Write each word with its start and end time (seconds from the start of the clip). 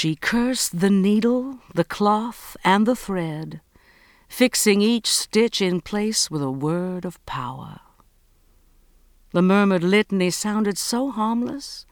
She 0.00 0.16
cursed 0.16 0.80
the 0.80 0.88
needle, 0.88 1.58
the 1.74 1.84
cloth, 1.84 2.56
and 2.64 2.86
the 2.86 2.96
thread, 2.96 3.60
fixing 4.30 4.80
each 4.80 5.06
stitch 5.06 5.60
in 5.60 5.82
place 5.82 6.30
with 6.30 6.40
a 6.40 6.50
word 6.50 7.04
of 7.04 7.22
power. 7.26 7.80
The 9.32 9.42
murmured 9.42 9.84
litany 9.84 10.30
sounded 10.30 10.78
so 10.78 11.10
harmless, 11.10 11.84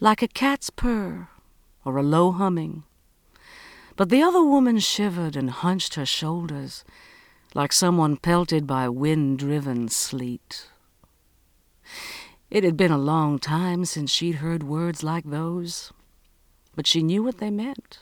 like 0.00 0.20
a 0.20 0.26
cat's 0.26 0.68
purr 0.68 1.28
or 1.84 1.96
a 1.96 2.02
low 2.02 2.32
humming. 2.32 2.82
But 3.94 4.08
the 4.08 4.20
other 4.20 4.42
woman 4.42 4.80
shivered 4.80 5.36
and 5.36 5.50
hunched 5.50 5.94
her 5.94 6.06
shoulders 6.06 6.84
like 7.54 7.72
someone 7.72 8.16
pelted 8.16 8.66
by 8.66 8.88
wind 8.88 9.38
driven 9.38 9.86
sleet. 9.86 10.66
It 12.50 12.64
had 12.64 12.76
been 12.76 12.90
a 12.90 12.98
long 12.98 13.38
time 13.38 13.84
since 13.84 14.10
she'd 14.10 14.42
heard 14.42 14.64
words 14.64 15.04
like 15.04 15.30
those, 15.30 15.92
but 16.74 16.86
she 16.86 17.02
knew 17.02 17.22
what 17.22 17.38
they 17.38 17.50
meant, 17.50 18.00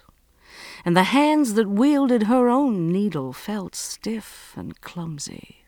and 0.85 0.97
the 0.97 1.05
hands 1.05 1.55
that 1.55 1.69
wielded 1.69 2.25
her 2.25 2.49
own 2.49 2.91
needle 2.91 3.33
felt 3.33 3.75
stiff 3.75 4.53
and 4.57 4.81
clumsy. 4.81 5.65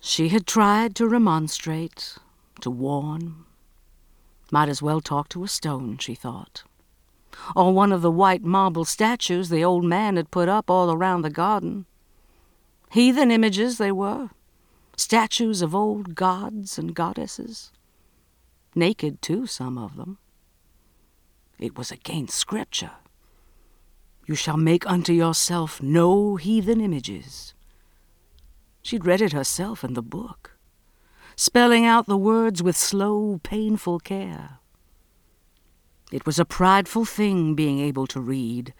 She 0.00 0.28
had 0.28 0.46
tried 0.46 0.94
to 0.96 1.08
remonstrate, 1.08 2.16
to 2.60 2.70
warn. 2.70 3.44
Might 4.50 4.68
as 4.68 4.82
well 4.82 5.00
talk 5.00 5.28
to 5.30 5.44
a 5.44 5.48
stone, 5.48 5.98
she 5.98 6.14
thought. 6.14 6.64
Or 7.54 7.72
one 7.72 7.92
of 7.92 8.02
the 8.02 8.10
white 8.10 8.42
marble 8.42 8.84
statues 8.84 9.48
the 9.48 9.64
old 9.64 9.84
man 9.84 10.16
had 10.16 10.30
put 10.30 10.48
up 10.48 10.70
all 10.70 10.90
around 10.90 11.22
the 11.22 11.30
garden. 11.30 11.86
Heathen 12.90 13.30
images 13.30 13.78
they 13.78 13.92
were, 13.92 14.30
statues 14.96 15.62
of 15.62 15.74
old 15.74 16.14
gods 16.14 16.78
and 16.78 16.94
goddesses. 16.94 17.70
Naked, 18.74 19.22
too, 19.22 19.46
some 19.46 19.78
of 19.78 19.96
them. 19.96 20.18
It 21.60 21.76
was 21.76 21.92
against 21.92 22.38
Scripture. 22.38 22.92
You 24.26 24.34
shall 24.34 24.56
make 24.56 24.88
unto 24.88 25.12
yourself 25.12 25.82
no 25.82 26.36
heathen 26.36 26.80
images. 26.80 27.52
She'd 28.80 29.04
read 29.04 29.20
it 29.20 29.32
herself 29.32 29.84
in 29.84 29.92
the 29.92 30.02
book, 30.02 30.56
spelling 31.36 31.84
out 31.84 32.06
the 32.06 32.16
words 32.16 32.62
with 32.62 32.78
slow, 32.78 33.40
painful 33.42 34.00
care. 34.00 34.58
It 36.10 36.24
was 36.24 36.38
a 36.38 36.46
prideful 36.46 37.04
thing 37.04 37.54
being 37.54 37.78
able 37.78 38.06
to 38.06 38.20
read, 38.20 38.72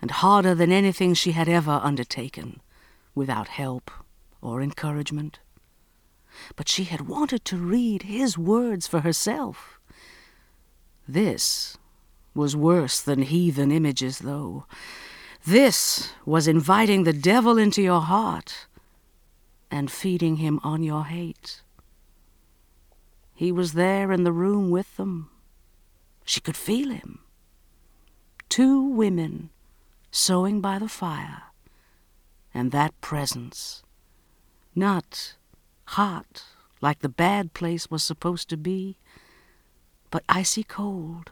and 0.00 0.12
harder 0.12 0.54
than 0.54 0.70
anything 0.70 1.12
she 1.12 1.32
had 1.32 1.48
ever 1.48 1.80
undertaken, 1.82 2.60
without 3.16 3.48
help 3.48 3.90
or 4.40 4.62
encouragement. 4.62 5.40
But 6.54 6.68
she 6.68 6.84
had 6.84 7.08
wanted 7.08 7.44
to 7.46 7.56
read 7.56 8.02
his 8.04 8.38
words 8.38 8.86
for 8.86 9.00
herself. 9.00 9.80
This 11.08 11.76
was 12.36 12.54
worse 12.54 13.00
than 13.00 13.22
heathen 13.22 13.72
images, 13.72 14.20
though. 14.20 14.66
This 15.44 16.12
was 16.24 16.46
inviting 16.46 17.04
the 17.04 17.12
devil 17.12 17.58
into 17.58 17.82
your 17.82 18.00
heart 18.00 18.66
and 19.70 19.90
feeding 19.90 20.36
him 20.36 20.60
on 20.62 20.82
your 20.82 21.04
hate. 21.04 21.62
He 23.34 23.52
was 23.52 23.72
there 23.72 24.12
in 24.12 24.24
the 24.24 24.32
room 24.32 24.70
with 24.70 24.96
them. 24.96 25.30
She 26.24 26.40
could 26.40 26.56
feel 26.56 26.90
him. 26.90 27.20
Two 28.48 28.82
women 28.82 29.50
sewing 30.10 30.60
by 30.60 30.78
the 30.78 30.88
fire, 30.88 31.42
and 32.54 32.72
that 32.72 32.98
presence. 33.00 33.82
Not 34.74 35.34
hot 35.84 36.44
like 36.80 37.00
the 37.00 37.08
bad 37.08 37.52
place 37.52 37.90
was 37.90 38.02
supposed 38.02 38.48
to 38.48 38.56
be, 38.56 38.96
but 40.10 40.24
icy 40.28 40.62
cold. 40.62 41.30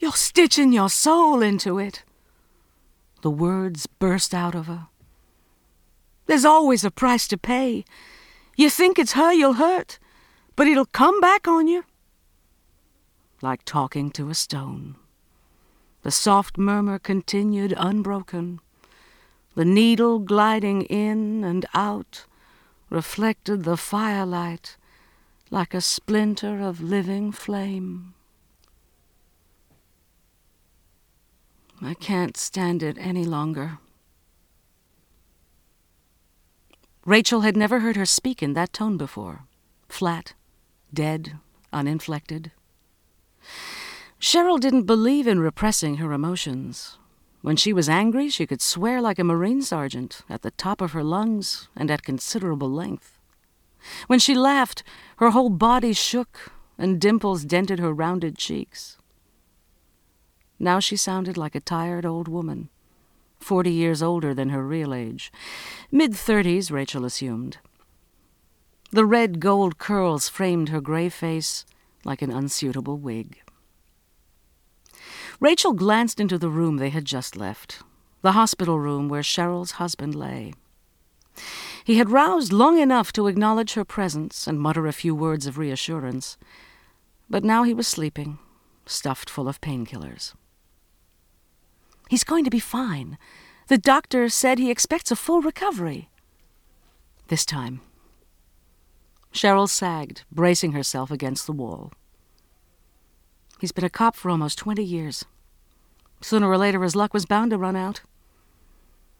You're 0.00 0.12
stitching 0.12 0.72
your 0.72 0.88
soul 0.88 1.42
into 1.42 1.78
it. 1.78 2.04
The 3.20 3.30
words 3.30 3.86
burst 3.86 4.34
out 4.34 4.54
of 4.54 4.66
her. 4.66 4.88
There's 6.24 6.46
always 6.46 6.84
a 6.84 6.90
price 6.90 7.28
to 7.28 7.36
pay. 7.36 7.84
You 8.56 8.70
think 8.70 8.98
it's 8.98 9.12
her 9.12 9.30
you'll 9.30 9.54
hurt, 9.54 9.98
but 10.56 10.66
it'll 10.66 10.86
come 10.86 11.20
back 11.20 11.46
on 11.46 11.68
you. 11.68 11.84
Like 13.42 13.64
talking 13.66 14.10
to 14.12 14.30
a 14.30 14.34
stone. 14.34 14.96
The 16.02 16.10
soft 16.10 16.56
murmur 16.56 16.98
continued 16.98 17.74
unbroken. 17.76 18.60
The 19.54 19.66
needle 19.66 20.18
gliding 20.18 20.82
in 20.82 21.44
and 21.44 21.66
out 21.74 22.24
reflected 22.88 23.64
the 23.64 23.76
firelight 23.76 24.78
like 25.50 25.74
a 25.74 25.82
splinter 25.82 26.62
of 26.62 26.80
living 26.80 27.32
flame. 27.32 28.14
I 31.82 31.94
can't 31.94 32.36
stand 32.36 32.82
it 32.82 32.98
any 32.98 33.24
longer. 33.24 33.78
Rachel 37.06 37.40
had 37.40 37.56
never 37.56 37.80
heard 37.80 37.96
her 37.96 38.04
speak 38.04 38.42
in 38.42 38.52
that 38.52 38.72
tone 38.72 38.96
before 38.96 39.46
flat, 39.88 40.34
dead, 40.94 41.38
uninflected. 41.72 42.52
Cheryl 44.20 44.60
didn't 44.60 44.84
believe 44.84 45.26
in 45.26 45.40
repressing 45.40 45.96
her 45.96 46.12
emotions. 46.12 46.98
When 47.42 47.56
she 47.56 47.72
was 47.72 47.88
angry, 47.88 48.28
she 48.28 48.46
could 48.46 48.60
swear 48.60 49.00
like 49.00 49.18
a 49.18 49.24
Marine 49.24 49.62
sergeant, 49.62 50.20
at 50.28 50.42
the 50.42 50.50
top 50.52 50.80
of 50.80 50.92
her 50.92 51.02
lungs 51.02 51.68
and 51.74 51.90
at 51.90 52.02
considerable 52.02 52.70
length. 52.70 53.18
When 54.06 54.18
she 54.18 54.34
laughed, 54.34 54.82
her 55.16 55.30
whole 55.30 55.50
body 55.50 55.94
shook 55.94 56.52
and 56.76 57.00
dimples 57.00 57.44
dented 57.44 57.78
her 57.78 57.92
rounded 57.92 58.36
cheeks. 58.36 58.98
Now 60.60 60.78
she 60.78 60.96
sounded 60.96 61.36
like 61.38 61.54
a 61.54 61.60
tired 61.60 62.04
old 62.04 62.28
woman 62.28 62.68
forty 63.40 63.72
years 63.72 64.02
older 64.02 64.34
than 64.34 64.50
her 64.50 64.64
real 64.64 64.92
age. 64.94 65.32
Mid 65.90 66.14
thirties, 66.14 66.70
Rachel 66.70 67.04
assumed. 67.04 67.58
The 68.92 69.06
red 69.06 69.40
gold 69.40 69.78
curls 69.78 70.28
framed 70.28 70.68
her 70.68 70.80
gray 70.80 71.08
face 71.08 71.64
like 72.04 72.22
an 72.22 72.30
unsuitable 72.30 72.98
wig. 72.98 73.38
Rachel 75.40 75.72
glanced 75.72 76.20
into 76.20 76.38
the 76.38 76.50
room 76.50 76.76
they 76.76 76.90
had 76.90 77.04
just 77.04 77.36
left, 77.36 77.82
the 78.20 78.32
hospital 78.32 78.78
room 78.78 79.08
where 79.08 79.22
Cheryl's 79.22 79.72
husband 79.72 80.14
lay. 80.14 80.52
He 81.84 81.96
had 81.96 82.10
roused 82.10 82.52
long 82.52 82.78
enough 82.78 83.12
to 83.12 83.26
acknowledge 83.26 83.72
her 83.74 83.84
presence 83.84 84.46
and 84.46 84.60
mutter 84.60 84.86
a 84.86 84.92
few 84.92 85.14
words 85.14 85.46
of 85.46 85.56
reassurance, 85.56 86.36
but 87.30 87.44
now 87.44 87.62
he 87.62 87.72
was 87.72 87.88
sleeping, 87.88 88.38
stuffed 88.84 89.30
full 89.30 89.48
of 89.48 89.60
painkillers. 89.62 90.34
He's 92.10 92.24
going 92.24 92.42
to 92.42 92.50
be 92.50 92.58
fine. 92.58 93.16
The 93.68 93.78
doctor 93.78 94.28
said 94.28 94.58
he 94.58 94.68
expects 94.68 95.12
a 95.12 95.16
full 95.16 95.40
recovery. 95.42 96.08
This 97.28 97.46
time. 97.46 97.82
Cheryl 99.32 99.68
sagged, 99.68 100.24
bracing 100.32 100.72
herself 100.72 101.12
against 101.12 101.46
the 101.46 101.52
wall. 101.52 101.92
He's 103.60 103.70
been 103.70 103.84
a 103.84 103.88
cop 103.88 104.16
for 104.16 104.28
almost 104.28 104.58
20 104.58 104.82
years. 104.82 105.24
Sooner 106.20 106.48
or 106.48 106.58
later, 106.58 106.82
his 106.82 106.96
luck 106.96 107.14
was 107.14 107.26
bound 107.26 107.52
to 107.52 107.58
run 107.58 107.76
out. 107.76 108.00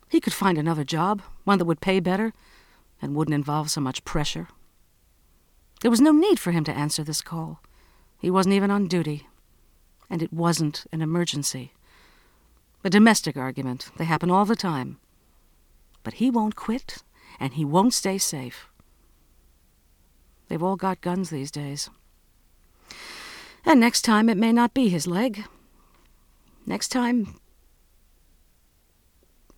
He 0.08 0.20
could 0.20 0.32
find 0.32 0.58
another 0.58 0.82
job, 0.82 1.22
one 1.44 1.58
that 1.58 1.66
would 1.66 1.80
pay 1.80 2.00
better 2.00 2.32
and 3.00 3.14
wouldn't 3.14 3.36
involve 3.36 3.70
so 3.70 3.80
much 3.80 4.04
pressure. 4.04 4.48
There 5.80 5.92
was 5.92 6.00
no 6.00 6.10
need 6.10 6.40
for 6.40 6.50
him 6.50 6.64
to 6.64 6.76
answer 6.76 7.04
this 7.04 7.22
call. 7.22 7.62
He 8.18 8.32
wasn't 8.32 8.56
even 8.56 8.72
on 8.72 8.88
duty. 8.88 9.28
And 10.10 10.24
it 10.24 10.32
wasn't 10.32 10.86
an 10.90 11.02
emergency. 11.02 11.72
A 12.82 12.90
domestic 12.90 13.36
argument. 13.36 13.90
They 13.96 14.04
happen 14.04 14.30
all 14.30 14.44
the 14.44 14.56
time. 14.56 14.98
But 16.02 16.14
he 16.14 16.30
won't 16.30 16.56
quit, 16.56 17.02
and 17.38 17.52
he 17.52 17.64
won't 17.64 17.92
stay 17.92 18.16
safe. 18.16 18.68
They've 20.48 20.62
all 20.62 20.76
got 20.76 21.00
guns 21.00 21.30
these 21.30 21.50
days. 21.50 21.90
And 23.64 23.78
next 23.78 24.02
time 24.02 24.28
it 24.28 24.38
may 24.38 24.52
not 24.52 24.72
be 24.72 24.88
his 24.88 25.06
leg. 25.06 25.44
Next 26.66 26.88
time. 26.88 27.38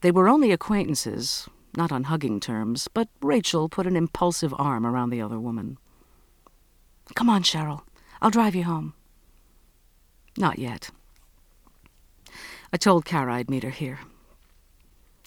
They 0.01 0.11
were 0.11 0.29
only 0.29 0.51
acquaintances, 0.51 1.49
not 1.77 1.93
on 1.93 2.05
hugging 2.05 2.41
terms, 2.41 2.89
but 2.89 3.09
Rachel 3.23 3.69
put 3.69 3.87
an 3.87 3.97
impulsive 3.97 4.53
arm 4.59 4.85
around 4.85 5.11
the 5.11 5.23
other 5.23 5.39
woman. 5.39 5.79
Come 7.15 7.31
on, 7.31 7.43
Cheryl. 7.43 7.83
I'll 8.21 8.31
drive 8.31 8.57
you 8.57 8.65
home. 8.65 8.95
Not 10.37 10.59
yet. 10.59 10.91
I 12.73 12.77
told 12.77 13.05
Kara 13.05 13.35
I'd 13.35 13.51
meet 13.51 13.65
her 13.65 13.71
here. 13.71 14.01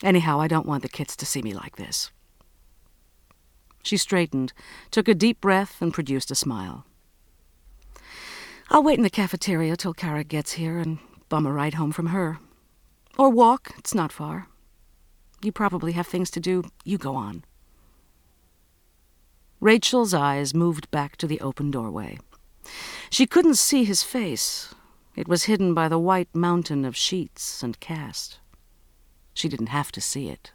Anyhow, 0.04 0.42
I 0.42 0.48
don't 0.48 0.66
want 0.66 0.82
the 0.84 0.90
kids 0.90 1.16
to 1.16 1.26
see 1.26 1.42
me 1.42 1.54
like 1.54 1.76
this. 1.76 2.12
She 3.84 3.98
straightened, 3.98 4.52
took 4.90 5.08
a 5.08 5.14
deep 5.14 5.40
breath, 5.42 5.82
and 5.82 5.94
produced 5.94 6.32
a 6.32 6.36
smile. 6.36 6.86
I'll 8.70 8.84
wait 8.84 8.98
in 8.98 9.04
the 9.04 9.12
cafeteria 9.12 9.78
till 9.78 9.94
Kara 9.94 10.24
gets 10.24 10.54
here 10.54 10.80
and 10.80 10.98
bum 11.30 11.46
a 11.46 11.52
ride 11.52 11.76
home 11.76 11.92
from 11.92 12.08
her. 12.08 12.40
Or 13.18 13.30
walk, 13.30 13.74
it's 13.78 13.94
not 13.94 14.12
far. 14.12 14.48
You 15.44 15.52
probably 15.52 15.92
have 15.92 16.08
things 16.08 16.32
to 16.32 16.40
do. 16.40 16.64
You 16.84 16.98
go 16.98 17.16
on. 17.16 17.44
Rachel's 19.60 20.14
eyes 20.14 20.54
moved 20.54 20.90
back 20.90 21.16
to 21.18 21.28
the 21.28 21.40
open 21.42 21.70
doorway. 21.70 22.18
She 23.12 23.28
couldn't 23.28 23.56
see 23.56 23.84
his 23.84 24.02
face, 24.02 24.74
It 25.16 25.28
was 25.30 25.46
hidden 25.46 25.74
by 25.74 25.88
the 25.88 26.00
white 26.00 26.34
mountain 26.36 26.84
of 26.84 26.96
sheets 26.96 27.64
and 27.64 27.80
cast. 27.80 28.40
She 29.34 29.48
didn't 29.48 29.68
have 29.68 29.92
to 29.94 30.02
see 30.02 30.30
it. 30.30 30.52